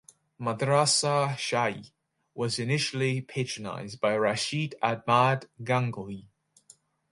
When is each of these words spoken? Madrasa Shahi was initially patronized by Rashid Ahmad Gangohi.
Madrasa 0.39 1.35
Shahi 1.35 1.91
was 2.33 2.57
initially 2.57 3.21
patronized 3.21 3.99
by 4.01 4.15
Rashid 4.15 4.73
Ahmad 4.81 5.45
Gangohi. 5.63 6.25